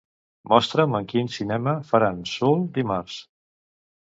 [0.53, 3.19] Mostra'm en quin cinema faran "Soul" dimarts.